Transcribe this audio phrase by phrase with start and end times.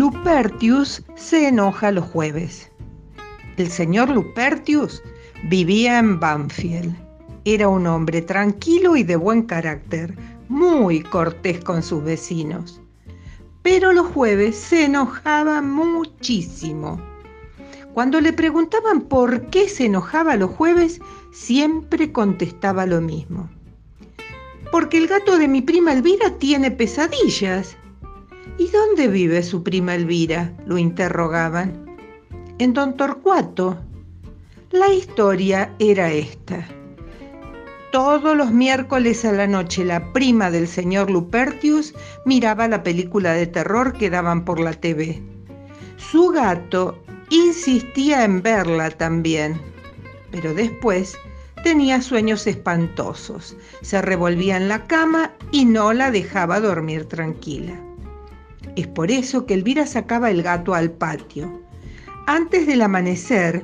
[0.00, 2.72] Lupertius se enoja los jueves.
[3.58, 5.02] El señor Lupertius
[5.50, 6.96] vivía en Banfield.
[7.44, 10.16] Era un hombre tranquilo y de buen carácter,
[10.48, 12.80] muy cortés con sus vecinos.
[13.60, 16.98] Pero los jueves se enojaba muchísimo.
[17.92, 20.98] Cuando le preguntaban por qué se enojaba los jueves,
[21.30, 23.50] siempre contestaba lo mismo.
[24.72, 27.76] Porque el gato de mi prima Elvira tiene pesadillas
[28.58, 30.52] ¿Y dónde vive su prima Elvira?
[30.66, 31.86] lo interrogaban.
[32.58, 33.78] En Don Torcuato.
[34.70, 36.66] La historia era esta.
[37.90, 41.92] Todos los miércoles a la noche la prima del señor Lupertius
[42.24, 45.20] miraba la película de terror que daban por la TV.
[45.96, 49.60] Su gato insistía en verla también,
[50.30, 51.16] pero después
[51.64, 57.89] tenía sueños espantosos, se revolvía en la cama y no la dejaba dormir tranquila.
[58.80, 61.60] Es por eso que Elvira sacaba el gato al patio.
[62.26, 63.62] Antes del amanecer,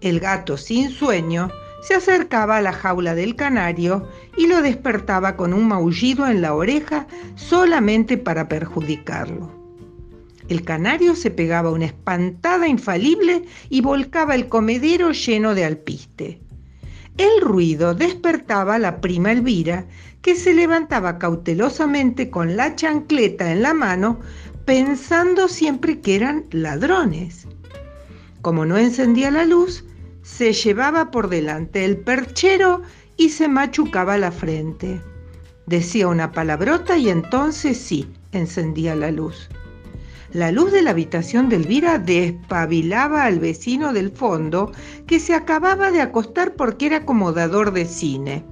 [0.00, 1.50] el gato sin sueño
[1.82, 6.54] se acercaba a la jaula del canario y lo despertaba con un maullido en la
[6.54, 9.52] oreja solamente para perjudicarlo.
[10.48, 16.40] El canario se pegaba una espantada infalible y volcaba el comedero lleno de alpiste.
[17.18, 19.86] El ruido despertaba a la prima Elvira,
[20.20, 24.20] que se levantaba cautelosamente con la chancleta en la mano,
[24.66, 27.46] pensando siempre que eran ladrones.
[28.42, 29.84] Como no encendía la luz,
[30.22, 32.82] se llevaba por delante el perchero
[33.16, 35.00] y se machucaba la frente.
[35.66, 39.48] Decía una palabrota y entonces sí, encendía la luz.
[40.32, 44.72] La luz de la habitación de Elvira despabilaba al vecino del fondo
[45.06, 48.44] que se acababa de acostar porque era acomodador de cine.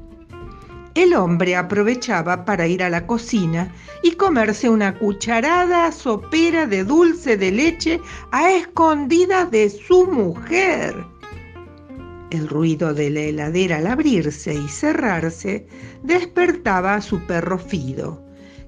[0.95, 3.73] El hombre aprovechaba para ir a la cocina
[4.05, 8.01] y comerse una cucharada sopera de dulce de leche
[8.31, 10.95] a escondidas de su mujer.
[12.31, 15.67] El ruido de la heladera al abrirse y cerrarse
[16.05, 18.24] despertaba a su perro Fido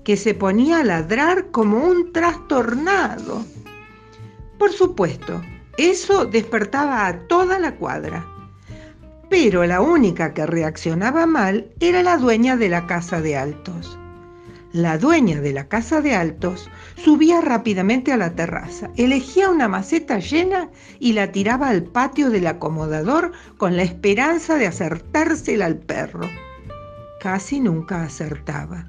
[0.06, 3.44] que se ponía a ladrar como un trastornado.
[4.56, 5.42] Por supuesto,
[5.78, 8.24] eso despertaba a toda la cuadra.
[9.28, 13.98] Pero la única que reaccionaba mal era la dueña de la casa de altos.
[14.70, 20.20] La dueña de la casa de altos subía rápidamente a la terraza, elegía una maceta
[20.20, 26.30] llena y la tiraba al patio del acomodador con la esperanza de acertársela al perro.
[27.20, 28.86] Casi nunca acertaba.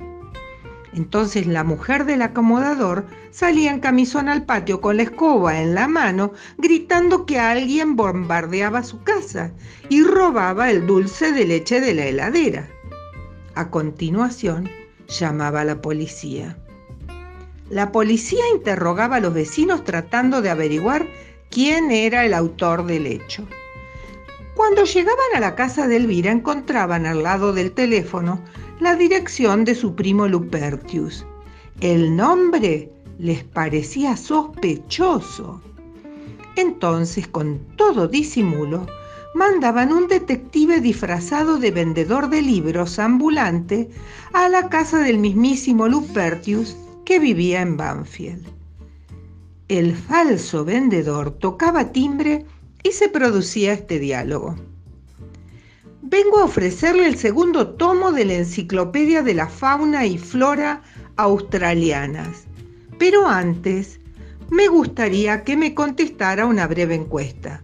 [0.94, 5.88] Entonces la mujer del acomodador salía en camisón al patio con la escoba en la
[5.88, 9.52] mano, gritando que alguien bombardeaba su casa
[9.90, 12.68] y robaba el dulce de leche de la heladera.
[13.56, 14.70] A continuación,
[15.08, 16.58] llamaba a la policía.
[17.70, 21.08] La policía interrogaba a los vecinos tratando de averiguar
[21.50, 23.46] quién era el autor del hecho.
[24.68, 28.42] Cuando llegaban a la casa de Elvira encontraban al lado del teléfono
[28.82, 31.26] la dirección de su primo Lupertius.
[31.80, 35.62] El nombre les parecía sospechoso.
[36.58, 38.86] Entonces, con todo disimulo,
[39.34, 43.90] mandaban un detective disfrazado de vendedor de libros ambulante
[44.34, 48.46] a la casa del mismísimo Lupertius que vivía en Banfield.
[49.70, 52.46] El falso vendedor tocaba timbre
[52.84, 54.56] y se producía este diálogo
[56.10, 60.82] vengo a ofrecerle el segundo tomo de la Enciclopedia de la Fauna y Flora
[61.18, 62.46] Australianas.
[62.98, 64.00] Pero antes,
[64.50, 67.62] me gustaría que me contestara una breve encuesta.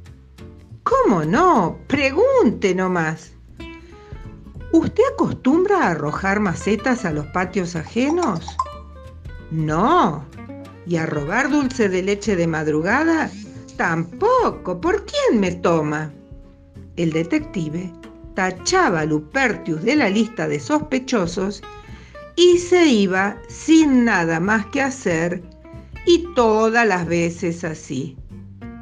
[0.84, 1.80] ¿Cómo no?
[1.88, 3.32] Pregunte nomás.
[4.74, 8.46] ¿Usted acostumbra a arrojar macetas a los patios ajenos?
[9.52, 10.26] No.
[10.86, 13.32] ¿Y a robar dulce de leche de madrugada?
[13.78, 14.80] Tampoco.
[14.80, 16.12] ¿Por quién me toma?
[16.96, 17.92] El detective
[18.36, 21.62] tachaba a Lupertius de la lista de sospechosos
[22.36, 25.44] y se iba sin nada más que hacer
[26.06, 28.18] y todas las veces así.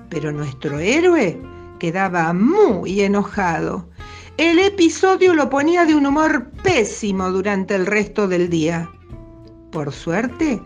[0.10, 1.39] Pero nuestro héroe
[1.80, 3.89] quedaba muy enojado.
[4.38, 8.89] El episodio lo ponía de un humor pésimo durante el resto del día.
[9.71, 10.62] Por suerte,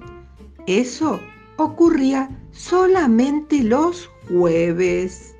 [0.65, 1.19] eso
[1.57, 5.34] ocurría solamente los jueves.